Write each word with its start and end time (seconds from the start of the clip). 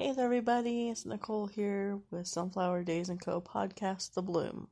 Hey 0.00 0.12
there, 0.12 0.24
everybody. 0.24 0.88
It's 0.88 1.04
Nicole 1.04 1.46
here 1.46 1.98
with 2.10 2.26
Sunflower 2.26 2.84
Daze 2.84 3.10
and 3.10 3.20
Co. 3.20 3.38
podcast, 3.42 4.14
The 4.14 4.22
Bloom. 4.22 4.68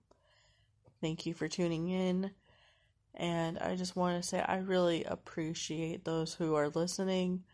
Thank 1.03 1.27
you 1.27 1.35
for 1.35 1.49
tuning 1.49 1.91
in. 1.91 2.31
And 3.15 3.59
I 3.59 3.77
just 3.77 3.95
want 3.95 4.17
to 4.17 4.27
say 4.27 4.41
I 4.41 4.57
really 4.57 5.05
appreciate 5.05 6.07
those 6.07 6.33
who 6.33 6.55
are 6.55 6.71
listening. 6.71 7.45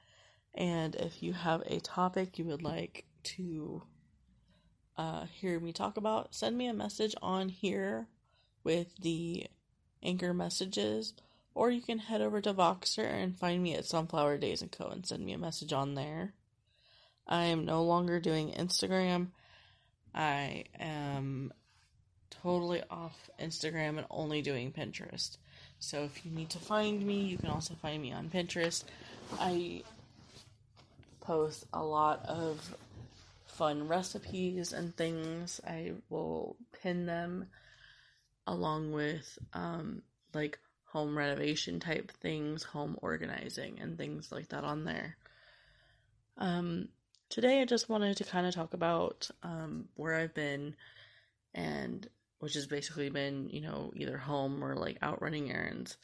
And 0.55 0.95
if 0.95 1.21
you 1.21 1.33
have 1.33 1.63
a 1.63 1.81
topic 1.81 2.39
you 2.39 2.45
would 2.45 2.63
like 2.63 3.07
to 3.25 3.83
uh, 4.97 5.25
hear 5.25 5.59
me 5.59 5.73
talk 5.73 5.97
about, 5.97 6.33
send 6.33 6.57
me 6.57 6.69
a 6.69 6.73
message 6.73 7.17
on 7.23 7.49
here 7.49 8.07
with 8.63 8.95
the 9.01 9.49
anchor 10.01 10.33
messages. 10.33 11.13
Or 11.57 11.73
you 11.73 11.83
can 11.83 11.99
head 11.99 12.21
over 12.21 12.41
to 12.41 12.55
Voxer 12.55 13.13
and 13.13 13.37
find 13.37 13.65
me 13.65 13.75
at 13.75 13.85
Sunflower 13.85 14.39
Daze 14.39 14.63
and 14.63 14.71
Co. 14.71 14.87
and 14.91 15.05
send 15.05 15.25
me 15.25 15.33
a 15.33 15.39
message 15.39 15.73
on 15.73 15.97
there. 15.97 16.35
I 17.27 17.45
am 17.45 17.65
no 17.65 17.85
longer 17.85 18.21
doing 18.21 18.53
Instagram. 18.53 19.29
I 20.15 20.65
am 20.79 21.53
totally 22.43 22.83
off 22.91 23.31
Instagram 23.41 23.99
and 23.99 24.07
only 24.11 24.43
doing 24.43 24.73
Pinterest. 24.73 25.37
So 25.79 26.05
if 26.05 26.25
you 26.25 26.31
need 26.31 26.51
to 26.51 26.59
find 26.59 27.05
me, 27.05 27.23
you 27.23 27.39
can 27.39 27.51
also 27.51 27.75
find 27.75 28.01
me 28.01 28.13
on 28.13 28.31
Pinterest. 28.31 28.85
I 29.39 29.83
post 31.21 31.65
a 31.73 31.83
lot 31.83 32.25
of 32.27 32.77
fun 33.47 33.89
recipes 33.89 34.73
and 34.73 34.95
things. 34.97 35.61
I 35.67 35.93
will 36.11 36.57
pin 36.83 37.07
them 37.07 37.47
along 38.47 38.93
with 38.93 39.39
um, 39.53 40.03
like 40.35 40.59
home 40.87 41.17
renovation 41.17 41.81
type 41.81 42.13
things, 42.21 42.63
home 42.63 42.97
organizing, 43.03 43.79
and 43.81 43.97
things 43.97 44.31
like 44.31 44.49
that 44.51 44.65
on 44.65 44.85
there. 44.85 45.17
Um, 46.37 46.89
today, 47.29 47.61
I 47.61 47.65
just 47.65 47.89
wanted 47.89 48.17
to 48.19 48.25
kind 48.25 48.47
of 48.47 48.55
talk 48.55 48.75
about 48.75 49.31
um, 49.43 49.89
where 49.95 50.15
I've 50.15 50.35
been, 50.35 50.75
and 51.55 52.09
which 52.39 52.55
has 52.55 52.67
basically 52.67 53.11
been, 53.11 53.49
you 53.51 53.61
know, 53.61 53.93
either 53.97 54.19
home 54.19 54.63
or 54.63 54.75
like 54.77 54.99
out 55.03 55.23
running 55.23 55.51
errands. 55.51 55.97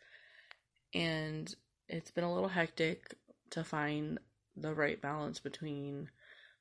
And 0.95 1.55
it's 1.89 2.11
been 2.11 2.25
a 2.25 2.33
little 2.33 2.49
hectic 2.49 3.15
to 3.51 3.65
find 3.65 4.19
the 4.57 4.75
right 4.75 5.01
balance 5.01 5.39
between 5.39 6.09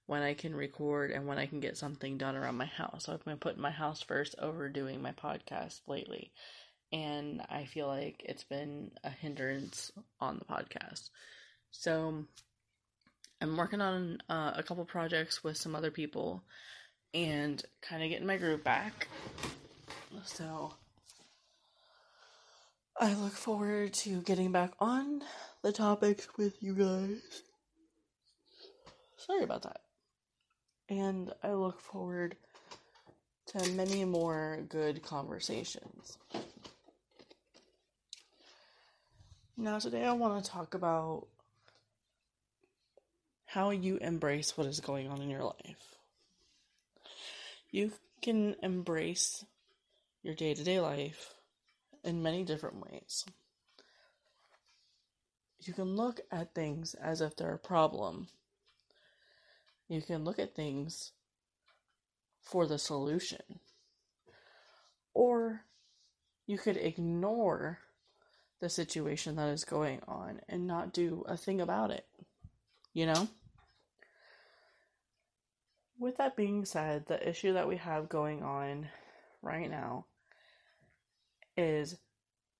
when 0.06 0.22
I 0.23 0.33
can 0.33 0.56
record 0.56 1.11
and 1.11 1.28
when 1.28 1.38
I 1.38 1.45
can 1.45 1.59
get 1.59 1.78
something 1.78 2.17
done 2.17 2.36
around 2.36 2.55
my 2.55 2.66
house. 2.66 3.05
So 3.05 3.14
I've 3.14 3.23
been 3.26 3.38
putting 3.38 3.61
my 3.61 3.72
house 3.72 4.02
first 4.02 4.36
over 4.39 4.67
doing 4.67 5.02
my 5.02 5.11
podcast 5.11 5.81
lately. 5.88 6.31
And 6.92 7.44
I 7.50 7.66
feel 7.66 7.88
like 7.88 8.23
it's 8.26 8.44
been 8.44 8.92
a 9.03 9.09
hindrance 9.11 9.92
on 10.20 10.39
the 10.39 10.45
podcast. 10.45 11.11
So 11.70 12.26
I'm 13.42 13.56
working 13.56 13.80
on 13.82 14.22
uh, 14.30 14.52
a 14.56 14.64
couple 14.64 14.84
projects 14.86 15.44
with 15.44 15.56
some 15.56 15.76
other 15.76 15.92
people 15.92 16.44
and 17.14 17.64
kind 17.82 18.04
of 18.04 18.09
getting 18.09 18.28
my 18.28 18.38
groove 18.38 18.64
back. 18.64 19.08
So 20.26 20.73
I 23.00 23.14
look 23.14 23.32
forward 23.32 23.94
to 23.94 24.22
getting 24.22 24.52
back 24.52 24.73
on 24.80 25.22
the 25.62 25.72
topics 25.72 26.28
with 26.38 26.62
you 26.62 26.76
guys. 26.76 27.44
Sorry 29.17 29.44
about 29.44 29.64
that. 29.64 29.82
And 30.90 31.32
I 31.42 31.54
look 31.54 31.80
forward 31.80 32.36
to 33.48 33.72
many 33.72 34.04
more 34.04 34.66
good 34.67 35.02
conversations. 35.02 36.17
Now, 39.56 39.80
today 39.80 40.06
I 40.06 40.14
want 40.14 40.44
to 40.44 40.52
talk 40.52 40.73
about 40.73 41.28
how 43.50 43.72
you 43.72 43.97
embrace 43.97 44.55
what 44.55 44.67
is 44.67 44.80
going 44.80 45.09
on 45.09 45.23
in 45.23 45.30
your 45.30 45.44
life. 45.44 45.97
You 47.72 47.92
can 48.22 48.55
embrace 48.61 49.44
your 50.22 50.36
day 50.36 50.54
to 50.54 50.64
day 50.64 50.80
life 50.80 51.33
in 52.04 52.21
many 52.21 52.43
different 52.43 52.80
ways. 52.80 53.26
You 55.61 55.73
can 55.73 55.95
look 55.95 56.21
at 56.32 56.54
things 56.54 56.93
as 56.93 57.21
if 57.21 57.36
they're 57.36 57.55
a 57.55 57.58
problem. 57.58 58.27
You 59.87 60.04
can 60.04 60.23
look 60.23 60.37
at 60.37 60.55
things 60.55 61.11
for 62.43 62.67
the 62.67 62.77
solution. 62.77 63.60
Or 65.16 65.61
you 66.45 66.60
could 66.60 66.77
ignore 66.77 67.80
the 68.60 68.70
situation 68.70 69.37
that 69.37 69.49
is 69.49 69.64
going 69.66 70.02
on 70.08 70.39
and 70.48 70.67
not 70.67 70.93
do 70.93 71.23
a 71.27 71.36
thing 71.36 71.60
about 71.60 71.89
it. 71.89 72.05
You 72.93 73.08
know? 73.08 73.27
With 75.99 76.15
that 76.17 76.37
being 76.37 76.64
said, 76.64 77.05
the 77.05 77.27
issue 77.27 77.54
that 77.54 77.67
we 77.67 77.76
have 77.76 78.08
going 78.08 78.42
on 78.42 78.87
right 79.42 79.70
now 79.70 80.05
is 81.58 81.98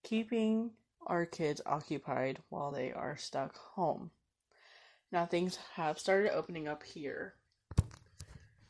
keeping 0.03 0.72
our 1.07 1.25
kids 1.25 1.61
occupied 1.66 2.39
while 2.50 2.72
they 2.72 2.91
are 2.91 3.16
stuck 3.16 3.57
home. 3.57 4.11
Now, 5.09 5.25
things 5.25 5.57
have 5.75 5.97
started 5.97 6.35
opening 6.35 6.67
up 6.67 6.83
here. 6.83 7.35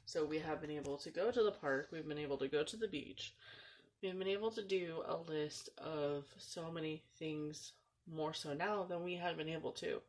So, 0.05 0.23
we 0.23 0.37
have 0.37 0.61
been 0.61 0.71
able 0.71 0.97
to 0.97 1.09
go 1.09 1.31
to 1.31 1.43
the 1.43 1.51
park, 1.51 1.89
we've 1.91 2.07
been 2.07 2.19
able 2.19 2.37
to 2.37 2.47
go 2.47 2.63
to 2.63 2.77
the 2.77 2.87
beach, 2.87 3.33
we've 4.03 4.17
been 4.17 4.27
able 4.27 4.51
to 4.51 4.63
do 4.63 5.01
a 5.07 5.17
list 5.17 5.69
of 5.79 6.25
so 6.37 6.71
many 6.71 7.01
things 7.17 7.73
more 8.11 8.33
so 8.33 8.53
now 8.53 8.83
than 8.83 9.03
we 9.03 9.15
had 9.15 9.35
been 9.35 9.49
able 9.49 9.71
to. 9.73 9.99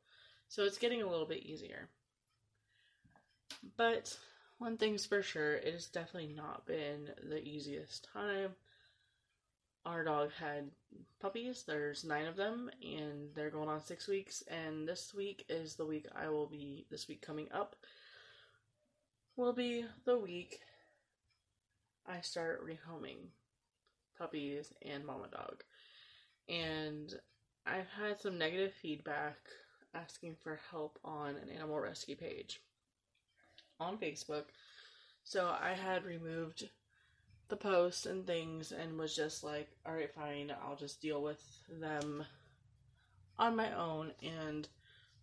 So, 0.48 0.64
it's 0.64 0.78
getting 0.78 1.00
a 1.00 1.08
little 1.08 1.26
bit 1.26 1.44
easier. 1.44 1.88
But 3.78 4.16
one 4.60 4.76
thing's 4.76 5.06
for 5.06 5.22
sure, 5.22 5.54
it 5.54 5.72
has 5.72 5.86
definitely 5.86 6.34
not 6.36 6.66
been 6.66 7.08
the 7.26 7.42
easiest 7.42 8.06
time. 8.12 8.50
Our 9.86 10.04
dog 10.04 10.32
had 10.38 10.70
puppies, 11.18 11.64
there's 11.66 12.04
nine 12.04 12.26
of 12.26 12.36
them, 12.36 12.70
and 12.82 13.30
they're 13.34 13.48
going 13.48 13.70
on 13.70 13.80
six 13.80 14.06
weeks. 14.06 14.44
And 14.48 14.86
this 14.86 15.14
week 15.14 15.46
is 15.48 15.76
the 15.76 15.86
week 15.86 16.06
I 16.14 16.28
will 16.28 16.46
be, 16.46 16.84
this 16.90 17.08
week 17.08 17.22
coming 17.22 17.48
up, 17.52 17.74
will 19.34 19.54
be 19.54 19.86
the 20.04 20.18
week 20.18 20.60
I 22.06 22.20
start 22.20 22.62
rehoming 22.62 23.28
puppies 24.18 24.74
and 24.82 25.06
mama 25.06 25.28
dog. 25.32 25.64
And 26.50 27.14
I've 27.64 27.88
had 27.98 28.20
some 28.20 28.36
negative 28.36 28.74
feedback 28.82 29.38
asking 29.94 30.36
for 30.42 30.60
help 30.70 30.98
on 31.02 31.36
an 31.36 31.48
animal 31.48 31.80
rescue 31.80 32.16
page 32.16 32.60
on 33.80 33.98
Facebook. 33.98 34.44
So 35.24 35.54
I 35.60 35.72
had 35.72 36.04
removed 36.04 36.68
the 37.48 37.56
post 37.56 38.06
and 38.06 38.26
things 38.26 38.72
and 38.72 38.98
was 38.98 39.14
just 39.14 39.42
like, 39.42 39.68
all 39.84 39.94
right, 39.94 40.14
fine, 40.14 40.52
I'll 40.64 40.76
just 40.76 41.02
deal 41.02 41.22
with 41.22 41.42
them 41.68 42.24
on 43.38 43.56
my 43.56 43.72
own 43.76 44.12
and 44.22 44.68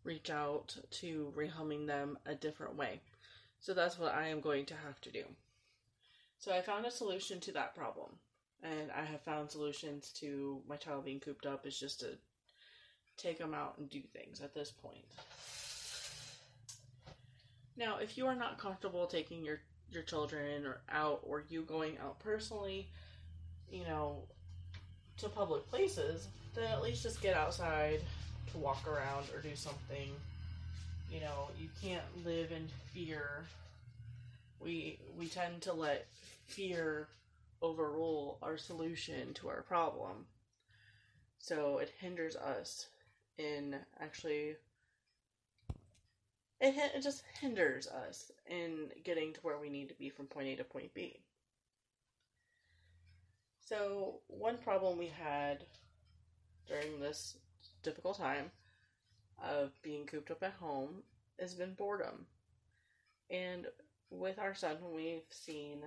reach 0.04 0.30
out 0.30 0.76
to 0.90 1.34
rehoming 1.38 1.88
them 1.88 2.18
a 2.26 2.36
different 2.36 2.76
way. 2.76 3.02
So 3.60 3.74
that's 3.74 3.98
what 3.98 4.14
I 4.14 4.28
am 4.28 4.42
going 4.42 4.66
to 4.66 4.74
have 4.86 5.00
to 5.02 5.12
do. 5.12 5.24
So 6.40 6.54
I 6.54 6.62
found 6.62 6.86
a 6.86 6.92
solution 6.92 7.40
to 7.42 7.52
that 7.54 7.76
problem. 7.76 8.12
And 8.64 8.92
I 8.92 9.06
have 9.06 9.22
found 9.22 9.52
solutions 9.52 10.12
to 10.20 10.62
my 10.68 10.78
child 10.78 11.06
being 11.06 11.20
cooped 11.20 11.46
up 11.46 11.66
is 11.66 11.80
just 11.80 12.00
to 12.00 12.18
take 13.16 13.38
them 13.38 13.54
out 13.54 13.76
and 13.78 13.90
do 13.90 14.02
things 14.14 14.42
at 14.42 14.54
this 14.54 14.72
point. 14.72 15.06
Now, 17.78 17.98
if 17.98 18.18
you 18.18 18.26
are 18.26 18.36
not 18.36 18.58
comfortable 18.58 19.06
taking 19.06 19.46
your 19.46 19.60
your 19.90 20.04
children 20.04 20.66
or 20.66 20.82
out 20.90 21.22
or 21.24 21.44
you 21.48 21.62
going 21.62 21.98
out 22.00 22.20
personally, 22.20 22.88
you 23.72 23.84
know, 23.84 24.24
to 25.18 25.30
public 25.30 25.68
places, 25.70 26.28
then 26.56 26.66
at 26.66 26.82
least 26.82 27.04
just 27.04 27.22
get 27.22 27.36
outside 27.36 28.02
to 28.52 28.58
walk 28.58 28.88
around 28.88 29.26
or 29.34 29.42
do 29.42 29.56
something. 29.56 30.12
You 31.12 31.22
know, 31.22 31.50
you 31.60 31.70
can't 31.82 32.04
live 32.26 32.52
in 32.52 32.68
fear. 32.94 33.44
We 34.60 35.00
we 35.18 35.28
tend 35.28 35.62
to 35.64 35.74
let 35.74 36.08
fear 36.48 37.08
overrule 37.62 38.38
our 38.42 38.58
solution 38.58 39.34
to 39.36 39.50
our 39.50 39.62
problem. 39.62 40.26
So 41.40 41.78
it 41.78 41.94
hinders 42.00 42.36
us 42.36 42.88
in 43.38 43.76
actually 44.02 44.56
it, 46.60 46.76
it 46.96 47.04
just 47.04 47.24
hinders 47.40 47.88
us 47.88 48.32
in 48.48 48.90
getting 49.04 49.34
to 49.34 49.40
where 49.42 49.60
we 49.60 49.70
need 49.70 49.90
to 49.90 49.96
be 49.96 50.10
from 50.10 50.26
point 50.26 50.48
A 50.48 50.56
to 50.56 50.64
point 50.64 50.94
B. 50.94 51.20
So, 53.60 54.22
one 54.28 54.58
problem 54.58 54.98
we 54.98 55.08
had 55.08 55.66
during 56.68 57.00
this 57.00 57.38
difficult 57.84 58.18
time 58.18 58.52
of 59.44 59.72
being 59.84 60.06
cooped 60.06 60.32
up 60.32 60.42
at 60.42 60.54
home 60.54 61.04
has 61.40 61.54
been 61.54 61.74
boredom. 61.74 62.26
And 63.30 63.68
with 64.10 64.40
our 64.40 64.56
son, 64.56 64.78
we've 64.94 65.22
seen 65.30 65.80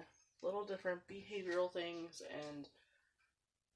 little 0.42 0.64
different 0.64 1.00
behavioral 1.08 1.72
things, 1.72 2.22
and 2.48 2.68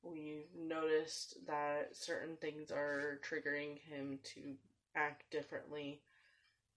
we've 0.03 0.49
noticed 0.57 1.39
that 1.47 1.97
certain 1.97 2.37
things 2.37 2.71
are 2.71 3.21
triggering 3.29 3.79
him 3.79 4.19
to 4.35 4.55
act 4.95 5.31
differently 5.31 6.01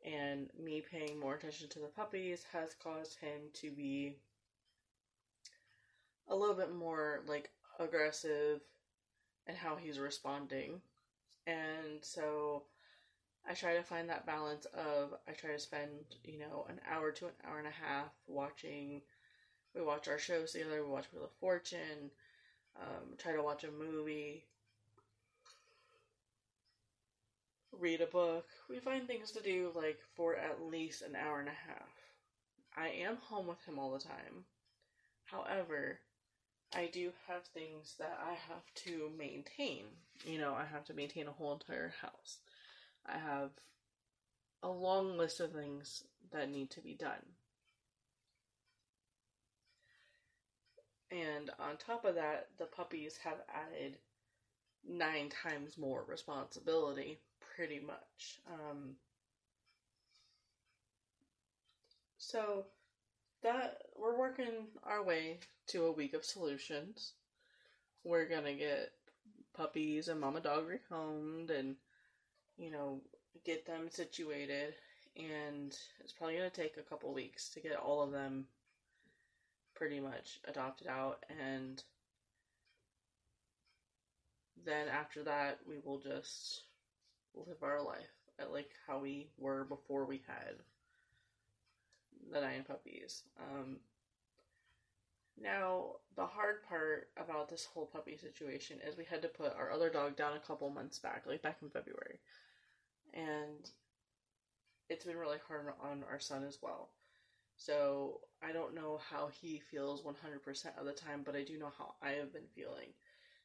And 0.05 0.49
me 0.57 0.81
paying 0.81 1.19
more 1.19 1.35
attention 1.35 1.69
to 1.69 1.79
the 1.79 1.87
puppies 1.87 2.45
has 2.53 2.75
caused 2.81 3.19
him 3.19 3.41
to 3.55 3.71
be 3.71 4.15
a 6.29 6.35
little 6.35 6.55
bit 6.55 6.73
more 6.73 7.21
like 7.27 7.49
aggressive 7.79 8.61
and 9.47 9.57
how 9.57 9.75
he's 9.75 9.99
responding. 9.99 10.81
And 11.45 12.01
so 12.01 12.63
I 13.49 13.53
try 13.53 13.75
to 13.75 13.83
find 13.83 14.09
that 14.09 14.25
balance 14.25 14.65
of 14.73 15.13
I 15.27 15.31
try 15.31 15.51
to 15.51 15.59
spend, 15.59 15.89
you 16.23 16.39
know, 16.39 16.65
an 16.69 16.79
hour 16.89 17.11
to 17.11 17.25
an 17.25 17.33
hour 17.45 17.59
and 17.59 17.67
a 17.67 17.71
half 17.71 18.11
watching 18.27 19.01
we 19.77 19.83
watch 19.83 20.07
our 20.07 20.19
shows 20.19 20.51
together, 20.51 20.83
we 20.83 20.89
watch 20.89 21.05
Wheel 21.13 21.25
of 21.25 21.31
Fortune, 21.39 22.11
um, 22.79 23.15
try 23.17 23.33
to 23.33 23.43
watch 23.43 23.63
a 23.63 23.71
movie, 23.71 24.45
read 27.79 28.01
a 28.01 28.07
book. 28.07 28.45
We 28.69 28.79
find 28.79 29.07
things 29.07 29.31
to 29.31 29.41
do 29.41 29.71
like 29.75 29.99
for 30.15 30.35
at 30.35 30.61
least 30.61 31.01
an 31.01 31.15
hour 31.15 31.39
and 31.39 31.49
a 31.49 31.51
half. 31.51 31.89
I 32.75 32.89
am 32.89 33.17
home 33.17 33.47
with 33.47 33.63
him 33.65 33.79
all 33.79 33.93
the 33.93 33.99
time. 33.99 34.45
However, 35.25 35.99
I 36.75 36.87
do 36.87 37.11
have 37.27 37.43
things 37.45 37.95
that 37.99 38.19
I 38.21 38.33
have 38.33 38.63
to 38.85 39.09
maintain. 39.17 39.85
You 40.25 40.39
know, 40.39 40.53
I 40.53 40.65
have 40.65 40.85
to 40.85 40.93
maintain 40.93 41.27
a 41.27 41.31
whole 41.31 41.53
entire 41.53 41.93
house. 42.01 42.37
I 43.05 43.17
have 43.17 43.51
a 44.63 44.69
long 44.69 45.17
list 45.17 45.39
of 45.39 45.53
things 45.53 46.03
that 46.31 46.49
need 46.51 46.69
to 46.71 46.81
be 46.81 46.93
done. 46.93 47.23
And 51.09 51.49
on 51.59 51.77
top 51.77 52.03
of 52.03 52.15
that, 52.15 52.47
the 52.57 52.65
puppies 52.65 53.17
have 53.23 53.37
added 53.47 53.97
nine 54.87 55.29
times 55.29 55.77
more 55.77 56.03
responsibility, 56.07 57.19
pretty 57.57 57.79
much. 57.79 58.39
Um, 58.47 58.97
so 62.19 62.65
that 63.41 63.79
we're 63.99 64.17
working 64.17 64.67
our 64.83 65.03
way 65.03 65.39
to 65.69 65.85
a 65.85 65.91
week 65.91 66.13
of 66.13 66.23
solutions. 66.23 67.13
We're 68.03 68.29
gonna 68.29 68.53
get 68.53 68.91
puppies 69.55 70.07
and 70.07 70.21
mama 70.21 70.39
dog 70.39 70.65
rehomed 70.67 71.49
and 71.49 71.75
you 72.59 72.69
know 72.69 73.01
get 73.43 73.65
them 73.65 73.87
situated 73.89 74.75
and 75.15 75.75
it's 75.99 76.13
probably 76.13 76.35
gonna 76.35 76.51
take 76.51 76.77
a 76.77 76.87
couple 76.87 77.11
weeks 77.11 77.49
to 77.49 77.59
get 77.59 77.75
all 77.75 78.03
of 78.03 78.11
them 78.11 78.45
pretty 79.73 79.99
much 79.99 80.39
adopted 80.47 80.87
out 80.87 81.25
and 81.43 81.83
then 84.63 84.87
after 84.87 85.23
that 85.23 85.57
we 85.67 85.77
will 85.83 85.99
just 85.99 86.66
live 87.45 87.63
our 87.63 87.81
life 87.81 88.13
at 88.39 88.51
like 88.51 88.69
how 88.87 88.99
we 88.99 89.29
were 89.37 89.65
before 89.65 90.05
we 90.05 90.21
had 90.27 90.55
the 92.31 92.41
nine 92.41 92.63
puppies. 92.67 93.23
Um, 93.39 93.77
now, 95.39 95.97
the 96.15 96.25
hard 96.25 96.63
part 96.67 97.09
about 97.15 97.49
this 97.49 97.65
whole 97.65 97.85
puppy 97.85 98.17
situation 98.17 98.79
is 98.85 98.97
we 98.97 99.05
had 99.05 99.21
to 99.21 99.27
put 99.27 99.55
our 99.55 99.71
other 99.71 99.89
dog 99.89 100.15
down 100.15 100.35
a 100.35 100.39
couple 100.39 100.69
months 100.69 100.97
back, 100.97 101.23
like 101.27 101.43
back 101.43 101.57
in 101.61 101.69
February. 101.69 102.19
And 103.13 103.69
it's 104.89 105.05
been 105.05 105.17
really 105.17 105.37
hard 105.47 105.67
on 105.81 106.03
our 106.09 106.19
son 106.19 106.43
as 106.43 106.57
well. 106.61 106.89
So 107.55 108.21
I 108.41 108.51
don't 108.51 108.75
know 108.75 108.99
how 109.09 109.29
he 109.41 109.61
feels 109.71 110.03
100% 110.03 110.79
of 110.79 110.85
the 110.85 110.91
time, 110.91 111.21
but 111.23 111.35
I 111.35 111.43
do 111.43 111.57
know 111.57 111.71
how 111.77 111.95
I 112.01 112.11
have 112.11 112.33
been 112.33 112.47
feeling. 112.55 112.89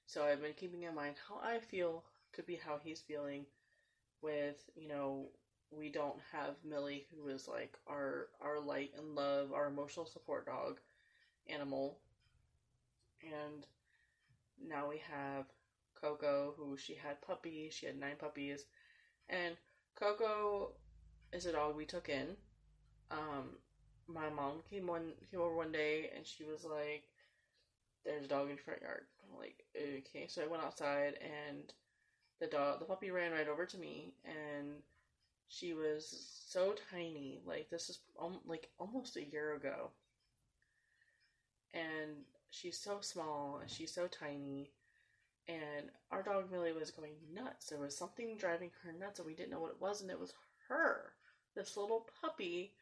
So 0.06 0.24
I've 0.24 0.42
been 0.42 0.52
keeping 0.54 0.82
in 0.82 0.94
mind 0.94 1.16
how 1.28 1.40
I 1.42 1.58
feel 1.58 2.04
could 2.32 2.46
be 2.46 2.56
how 2.56 2.78
he's 2.82 3.00
feeling 3.00 3.44
with, 4.22 4.56
you 4.76 4.88
know, 4.88 5.30
we 5.70 5.88
don't 5.90 6.18
have 6.32 6.56
Millie 6.64 7.06
who 7.14 7.28
is 7.28 7.48
like 7.48 7.76
our 7.88 8.28
our 8.40 8.60
light 8.60 8.92
and 8.96 9.14
love, 9.14 9.52
our 9.52 9.66
emotional 9.66 10.06
support 10.06 10.46
dog 10.46 10.80
animal. 11.48 11.98
And 13.22 13.66
now 14.60 14.88
we 14.88 14.98
have 14.98 15.46
Coco 15.94 16.54
who 16.56 16.76
she 16.76 16.94
had 16.94 17.20
puppies, 17.22 17.74
she 17.74 17.86
had 17.86 17.96
nine 17.96 18.16
puppies. 18.16 18.66
And 19.28 19.56
Coco 19.96 20.74
is 21.32 21.46
a 21.46 21.52
dog 21.52 21.76
we 21.76 21.86
took 21.86 22.08
in. 22.08 22.36
Um 23.10 23.58
my 24.08 24.30
mom 24.30 24.62
came 24.70 24.86
one 24.88 25.14
came 25.30 25.40
over 25.40 25.56
one 25.56 25.72
day 25.72 26.10
and 26.16 26.26
she 26.26 26.44
was 26.44 26.64
like, 26.64 27.04
There's 28.04 28.24
a 28.24 28.28
dog 28.28 28.48
in 28.50 28.56
the 28.56 28.62
front 28.62 28.82
yard. 28.82 29.06
I'm 29.22 29.36
like, 29.38 29.64
okay. 29.76 30.26
So 30.28 30.42
I 30.42 30.46
went 30.46 30.62
outside 30.62 31.14
and 31.20 31.72
the 32.42 32.48
dog 32.48 32.80
the 32.80 32.84
puppy 32.84 33.12
ran 33.12 33.30
right 33.30 33.48
over 33.48 33.64
to 33.64 33.78
me 33.78 34.12
and 34.24 34.68
she 35.48 35.74
was 35.74 36.42
so 36.48 36.74
tiny 36.90 37.40
like 37.46 37.70
this 37.70 37.88
is 37.88 38.00
um, 38.20 38.40
like 38.44 38.68
almost 38.80 39.16
a 39.16 39.24
year 39.24 39.54
ago 39.54 39.90
and 41.72 42.10
she's 42.50 42.76
so 42.76 42.98
small 43.00 43.60
and 43.62 43.70
she's 43.70 43.94
so 43.94 44.08
tiny 44.08 44.72
and 45.46 45.86
our 46.10 46.22
dog 46.24 46.50
Millie 46.50 46.72
was 46.72 46.90
going 46.90 47.12
nuts 47.32 47.66
there 47.66 47.78
was 47.78 47.96
something 47.96 48.36
driving 48.36 48.70
her 48.82 48.92
nuts 48.92 49.20
and 49.20 49.26
we 49.26 49.34
didn't 49.34 49.52
know 49.52 49.60
what 49.60 49.70
it 49.70 49.80
was 49.80 50.02
and 50.02 50.10
it 50.10 50.18
was 50.18 50.34
her 50.68 51.12
this 51.54 51.76
little 51.76 52.08
puppy 52.20 52.72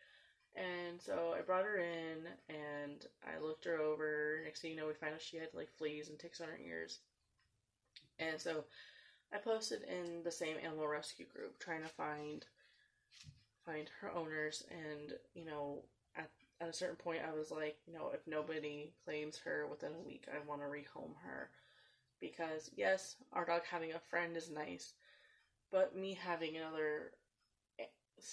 and 0.57 1.01
so 1.01 1.35
I 1.37 1.43
brought 1.43 1.65
her 1.65 1.77
in 1.77 2.27
and 2.49 3.07
I 3.25 3.41
looked 3.41 3.65
her 3.67 3.79
over. 3.79 4.41
Next 4.45 4.61
thing 4.61 4.73
you 4.73 4.77
know, 4.77 4.89
we 4.89 4.95
found 4.95 5.15
out 5.15 5.23
she 5.23 5.37
had 5.37 5.49
like 5.55 5.69
fleas 5.79 6.09
and 6.09 6.19
ticks 6.19 6.41
on 6.41 6.49
her 6.49 6.59
ears. 6.67 6.99
And 8.19 8.41
so 8.41 8.65
I 9.33 9.39
posted 9.39 9.83
in 9.85 10.23
the 10.25 10.31
same 10.31 10.57
animal 10.63 10.89
rescue 10.89 11.27
group 11.27 11.59
trying 11.59 11.83
to 11.83 11.89
find 11.89 12.45
find 13.65 13.91
her 14.01 14.11
owners 14.13 14.65
and 14.71 15.13
you 15.35 15.45
know 15.45 15.83
at, 16.17 16.31
at 16.61 16.69
a 16.69 16.73
certain 16.73 16.97
point 16.97 17.23
I 17.27 17.37
was 17.37 17.51
like, 17.51 17.77
you 17.87 17.93
know, 17.93 18.11
if 18.13 18.27
nobody 18.27 18.93
claims 19.05 19.39
her 19.39 19.67
within 19.69 19.93
a 19.95 20.07
week, 20.07 20.27
I 20.33 20.47
want 20.49 20.61
to 20.63 20.67
rehome 20.67 21.15
her. 21.25 21.51
Because 22.21 22.71
yes, 22.77 23.17
our 23.33 23.47
dog 23.47 23.63
having 23.71 23.93
a 23.93 24.01
friend 24.11 24.37
is 24.37 24.51
nice, 24.51 24.93
but 25.71 25.97
me 25.97 26.15
having 26.15 26.57
another 26.57 27.13
eh, 27.79 27.85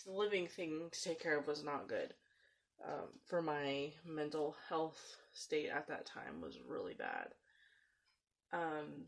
living 0.05 0.47
thing 0.47 0.89
to 0.91 1.01
take 1.03 1.21
care 1.21 1.37
of 1.37 1.47
was 1.47 1.63
not 1.63 1.87
good. 1.87 2.13
Um, 2.83 3.07
for 3.25 3.41
my 3.41 3.91
mental 4.05 4.55
health 4.69 5.17
state 5.33 5.69
at 5.69 5.87
that 5.87 6.05
time 6.05 6.41
was 6.41 6.59
really 6.67 6.93
bad. 6.93 7.29
Um, 8.53 9.07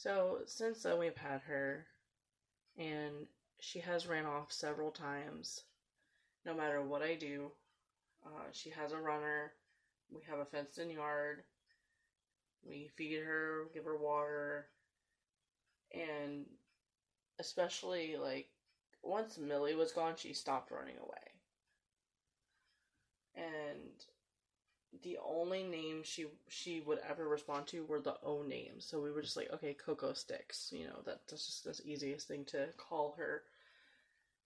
So 0.00 0.38
since 0.46 0.84
then, 0.84 0.96
we've 1.00 1.16
had 1.16 1.40
her, 1.40 1.84
and 2.76 3.26
she 3.58 3.80
has 3.80 4.06
ran 4.06 4.26
off 4.26 4.52
several 4.52 4.92
times. 4.92 5.62
No 6.46 6.54
matter 6.54 6.80
what 6.80 7.02
I 7.02 7.16
do, 7.16 7.50
uh, 8.24 8.44
she 8.52 8.70
has 8.70 8.92
a 8.92 8.96
runner. 8.96 9.50
We 10.14 10.22
have 10.30 10.38
a 10.38 10.44
fenced 10.44 10.78
in 10.78 10.88
yard. 10.88 11.42
We 12.64 12.90
feed 12.96 13.24
her, 13.24 13.64
give 13.74 13.86
her 13.86 13.98
water, 13.98 14.68
and 15.92 16.46
especially 17.40 18.16
like 18.16 18.50
once 19.02 19.36
Millie 19.36 19.74
was 19.74 19.90
gone, 19.90 20.14
she 20.16 20.32
stopped 20.32 20.70
running 20.70 20.96
away. 20.98 21.26
And 23.34 24.04
the 25.02 25.18
only 25.24 25.62
names 25.62 26.06
she 26.06 26.26
she 26.48 26.80
would 26.80 26.98
ever 27.08 27.28
respond 27.28 27.66
to 27.68 27.84
were 27.84 28.00
the 28.00 28.16
O 28.24 28.42
names. 28.42 28.84
So 28.84 29.00
we 29.00 29.12
were 29.12 29.22
just 29.22 29.36
like, 29.36 29.52
okay, 29.52 29.74
Coco 29.74 30.12
Sticks. 30.12 30.72
You 30.72 30.86
know, 30.86 31.00
that, 31.04 31.20
that's 31.28 31.46
just 31.46 31.64
the 31.64 31.90
easiest 31.90 32.28
thing 32.28 32.44
to 32.46 32.68
call 32.76 33.14
her. 33.18 33.42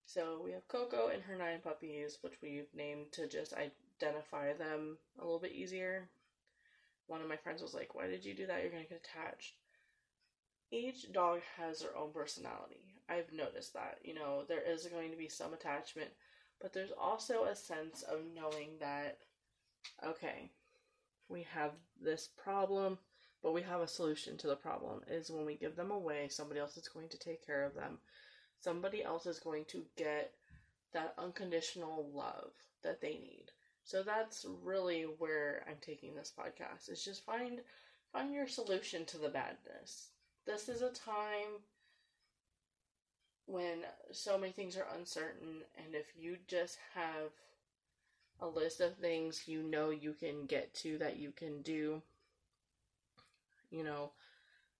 So 0.05 0.41
we 0.45 0.53
have 0.53 0.67
Coco 0.69 1.09
and 1.09 1.23
her 1.23 1.37
nine 1.37 1.61
puppies, 1.63 2.19
which 2.23 2.35
we've 2.43 2.67
named 2.75 3.13
to 3.13 3.29
just 3.29 3.55
identify 3.55 4.53
them 4.53 4.99
a 5.19 5.23
little 5.23 5.39
bit 5.39 5.53
easier. 5.53 6.09
One 7.07 7.21
of 7.21 7.29
my 7.29 7.37
friends 7.37 7.63
was 7.63 7.75
like, 7.75 7.95
why 7.95 8.09
did 8.09 8.25
you 8.25 8.35
do 8.35 8.47
that? 8.47 8.63
You're 8.63 8.73
going 8.73 8.83
to 8.83 8.89
get 8.89 9.05
attached. 9.05 9.55
Each 10.71 11.13
dog 11.13 11.41
has 11.57 11.81
their 11.81 11.97
own 11.97 12.13
personality. 12.13 12.95
I've 13.09 13.33
noticed 13.33 13.75
that. 13.75 13.99
You 14.03 14.15
know, 14.15 14.43
there 14.49 14.63
is 14.63 14.87
going 14.87 15.11
to 15.11 15.17
be 15.17 15.29
some 15.29 15.53
attachment, 15.53 16.11
but 16.61 16.73
there's 16.73 16.93
also 17.01 17.45
a 17.45 17.55
sense 17.55 18.03
of 18.03 18.21
knowing 18.35 18.71
that 18.81 19.19
okay, 20.05 20.51
we 21.29 21.47
have 21.55 21.73
this 22.01 22.29
problem, 22.43 22.99
but 23.43 23.53
we 23.53 23.63
have 23.63 23.81
a 23.81 23.89
solution 23.89 24.37
to 24.39 24.47
the 24.47 24.57
problem. 24.57 25.01
Is 25.09 25.31
when 25.31 25.47
we 25.47 25.55
give 25.55 25.77
them 25.77 25.91
away, 25.91 26.29
somebody 26.29 26.61
else 26.61 26.77
is 26.77 26.89
going 26.89 27.09
to 27.09 27.19
take 27.19 27.45
care 27.45 27.65
of 27.65 27.75
them. 27.75 27.99
Somebody 28.61 29.03
else 29.03 29.27
is 29.27 29.39
going 29.39 29.65
to 29.67 29.85
get 29.97 30.35
that 30.93 31.15
unconditional 31.19 32.09
love 32.15 32.53
that 32.83 33.01
they 33.01 33.15
need. 33.15 33.47
So 33.85 34.03
that's 34.03 34.47
really 34.63 35.03
where 35.03 35.65
I'm 35.69 35.79
taking 35.81 36.15
this 36.15 36.33
podcast. 36.39 36.91
Is 36.91 37.05
just 37.05 37.25
find 37.25 37.61
find 38.13 38.33
your 38.33 38.47
solution 38.47 39.05
to 39.07 39.19
the 39.19 39.29
badness. 39.29 40.09
This 40.47 40.69
is 40.69 40.83
a 40.83 40.91
time 40.91 41.63
when 43.47 43.79
so 44.13 44.39
many 44.39 44.53
things 44.53 44.77
are 44.77 44.87
uncertain 44.97 45.63
and 45.77 45.95
if 45.95 46.07
you 46.17 46.37
just 46.47 46.79
have 46.95 47.31
a 48.43 48.47
list 48.47 48.81
of 48.81 48.97
things 48.97 49.45
you 49.47 49.63
know 49.63 49.91
you 49.91 50.13
can 50.13 50.47
get 50.47 50.75
to 50.75 50.99
that 50.99 51.17
you 51.17 51.31
can 51.31 51.63
do, 51.63 52.03
you 53.71 53.85
know, 53.85 54.11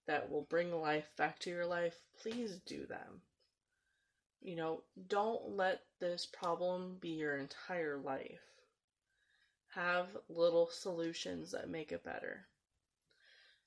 that 0.07 0.31
will 0.31 0.43
bring 0.43 0.73
life 0.73 1.09
back 1.17 1.39
to 1.39 1.51
your 1.51 1.65
life, 1.65 1.95
please 2.21 2.59
do 2.67 2.85
them. 2.87 3.23
You 4.43 4.57
know, 4.57 4.83
don't 5.09 5.57
let 5.57 5.83
this 6.01 6.27
problem 6.27 6.97
be 7.01 7.11
your 7.11 7.37
entire 7.37 7.97
life. 7.97 8.41
Have 9.75 10.09
little 10.29 10.69
solutions 10.69 11.53
that 11.53 11.71
make 11.71 11.93
it 11.93 12.05
better. 12.05 12.47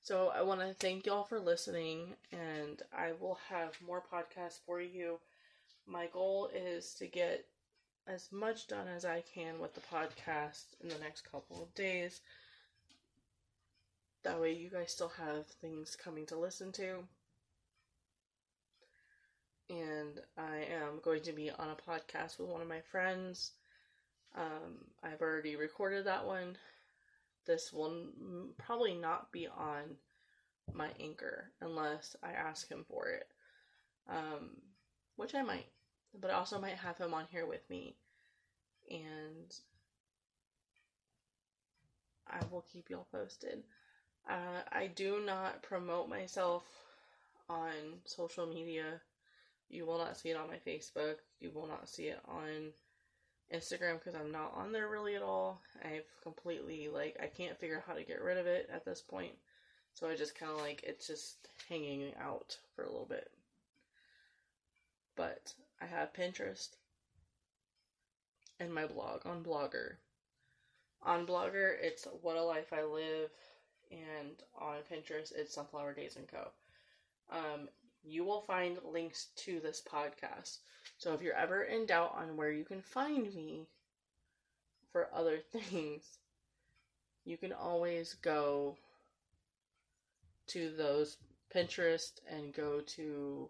So 0.02 0.28
I 0.28 0.42
want 0.42 0.60
to 0.60 0.74
thank 0.74 1.06
y'all 1.06 1.24
for 1.24 1.40
listening, 1.40 2.14
and 2.30 2.80
I 2.96 3.12
will 3.18 3.38
have 3.48 3.72
more 3.84 4.02
podcasts 4.12 4.60
for 4.64 4.80
you. 4.80 5.18
My 5.86 6.06
goal 6.12 6.50
is 6.54 6.94
to 6.98 7.06
get 7.06 7.46
as 8.06 8.30
much 8.30 8.68
done 8.68 8.88
as 8.88 9.04
I 9.04 9.22
can 9.34 9.58
with 9.58 9.74
the 9.74 9.80
podcast 9.80 10.64
in 10.80 10.88
the 10.88 10.98
next 10.98 11.30
couple 11.30 11.62
of 11.62 11.74
days. 11.74 12.20
That 14.22 14.40
way, 14.40 14.52
you 14.52 14.70
guys 14.70 14.92
still 14.92 15.12
have 15.16 15.46
things 15.46 15.96
coming 15.96 16.26
to 16.26 16.36
listen 16.36 16.72
to. 16.72 17.04
And 19.68 20.20
I 20.38 20.66
am 20.72 21.00
going 21.02 21.22
to 21.22 21.32
be 21.32 21.50
on 21.50 21.70
a 21.70 21.90
podcast 21.90 22.38
with 22.38 22.48
one 22.48 22.62
of 22.62 22.68
my 22.68 22.80
friends. 22.92 23.52
Um, 24.36 24.84
I've 25.02 25.20
already 25.22 25.56
recorded 25.56 26.06
that 26.06 26.26
one. 26.26 26.56
This 27.46 27.72
will 27.72 28.08
probably 28.58 28.94
not 28.94 29.32
be 29.32 29.46
on 29.48 29.96
my 30.72 30.88
anchor 31.00 31.50
unless 31.60 32.16
I 32.22 32.32
ask 32.32 32.68
him 32.68 32.84
for 32.88 33.08
it. 33.08 33.26
Um, 34.08 34.50
which 35.16 35.34
I 35.34 35.42
might 35.42 35.66
but 36.20 36.30
I 36.30 36.34
also 36.34 36.60
might 36.60 36.76
have 36.76 36.98
him 36.98 37.14
on 37.14 37.26
here 37.30 37.46
with 37.46 37.68
me. 37.70 37.96
And 38.90 39.54
I 42.28 42.44
will 42.50 42.64
keep 42.72 42.90
y'all 42.90 43.06
posted. 43.10 43.62
Uh, 44.28 44.62
I 44.72 44.88
do 44.88 45.22
not 45.24 45.62
promote 45.62 46.08
myself 46.08 46.64
on 47.48 47.72
social 48.04 48.46
media. 48.46 49.00
You 49.68 49.86
will 49.86 49.98
not 49.98 50.16
see 50.16 50.30
it 50.30 50.36
on 50.36 50.48
my 50.48 50.58
Facebook. 50.66 51.16
You 51.40 51.50
will 51.50 51.66
not 51.66 51.88
see 51.88 52.04
it 52.04 52.20
on 52.28 52.72
Instagram 53.52 53.98
because 53.98 54.14
I'm 54.14 54.32
not 54.32 54.52
on 54.56 54.72
there 54.72 54.88
really 54.88 55.14
at 55.14 55.22
all. 55.22 55.60
I've 55.84 56.06
completely, 56.22 56.88
like, 56.92 57.16
I 57.22 57.26
can't 57.26 57.58
figure 57.58 57.76
out 57.76 57.84
how 57.86 57.94
to 57.94 58.04
get 58.04 58.22
rid 58.22 58.38
of 58.38 58.46
it 58.46 58.68
at 58.72 58.84
this 58.84 59.00
point. 59.00 59.34
So 59.94 60.08
I 60.08 60.16
just 60.16 60.38
kind 60.38 60.52
of 60.52 60.58
like, 60.58 60.82
it's 60.84 61.06
just 61.06 61.48
hanging 61.68 62.12
out 62.20 62.56
for 62.74 62.82
a 62.82 62.90
little 62.90 63.06
bit. 63.06 63.30
But 65.16 65.54
I 65.80 65.86
have 65.86 66.12
Pinterest 66.12 66.70
and 68.58 68.72
my 68.72 68.86
blog 68.86 69.26
on 69.26 69.42
Blogger. 69.42 69.96
On 71.02 71.26
Blogger, 71.26 71.74
it's 71.80 72.06
What 72.22 72.36
a 72.36 72.42
Life 72.42 72.72
I 72.72 72.82
Live, 72.82 73.30
and 73.90 74.42
on 74.58 74.78
Pinterest, 74.90 75.32
it's 75.36 75.54
Sunflower 75.54 75.94
Daze 75.94 76.16
and 76.16 76.26
Co. 76.26 76.48
Um, 77.30 77.68
you 78.02 78.24
will 78.24 78.40
find 78.40 78.78
links 78.84 79.28
to 79.36 79.60
this 79.60 79.82
podcast. 79.82 80.58
So 80.98 81.12
if 81.12 81.22
you're 81.22 81.34
ever 81.34 81.62
in 81.62 81.86
doubt 81.86 82.14
on 82.16 82.36
where 82.36 82.50
you 82.50 82.64
can 82.64 82.80
find 82.80 83.34
me 83.34 83.66
for 84.92 85.08
other 85.12 85.38
things, 85.52 86.18
you 87.24 87.36
can 87.36 87.52
always 87.52 88.14
go 88.14 88.76
to 90.48 90.70
those 90.76 91.18
Pinterest 91.54 92.12
and 92.30 92.54
go 92.54 92.80
to 92.80 93.48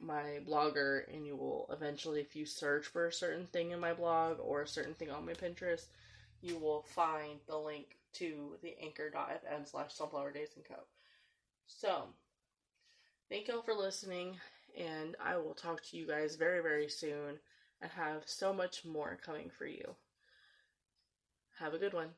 my 0.00 0.38
blogger 0.48 1.02
and 1.12 1.26
you 1.26 1.34
will 1.34 1.68
eventually 1.72 2.20
if 2.20 2.36
you 2.36 2.46
search 2.46 2.86
for 2.86 3.06
a 3.06 3.12
certain 3.12 3.46
thing 3.46 3.72
in 3.72 3.80
my 3.80 3.92
blog 3.92 4.38
or 4.40 4.62
a 4.62 4.68
certain 4.68 4.94
thing 4.94 5.10
on 5.10 5.26
my 5.26 5.32
pinterest 5.32 5.86
you 6.40 6.56
will 6.56 6.82
find 6.82 7.40
the 7.48 7.56
link 7.56 7.96
to 8.12 8.54
the 8.62 8.76
anchor.fm 8.80 9.68
slash 9.68 9.92
sunflower 9.92 10.32
daze 10.32 10.50
and 10.54 10.64
co. 10.64 10.76
So 11.66 12.04
thank 13.28 13.48
y'all 13.48 13.62
for 13.62 13.74
listening 13.74 14.36
and 14.78 15.16
i 15.24 15.36
will 15.36 15.54
talk 15.54 15.82
to 15.82 15.96
you 15.96 16.06
guys 16.06 16.36
very 16.36 16.62
very 16.62 16.88
soon. 16.88 17.38
And 17.80 17.90
have 17.92 18.22
so 18.26 18.52
much 18.52 18.84
more 18.84 19.16
coming 19.24 19.50
for 19.56 19.64
you. 19.64 19.94
Have 21.60 21.74
a 21.74 21.78
good 21.78 21.94
one 21.94 22.08